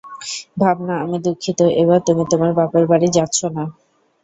ভাবনা, 0.57 0.95
আমি 1.03 1.17
দুঃখিত, 1.25 1.59
এইবার 1.79 1.99
তুমি 2.07 2.23
তোমার 2.31 2.51
বাপের 2.59 2.83
বাড়ী 2.87 3.07
যাচ্ছো 3.17 3.45
না। 3.49 3.63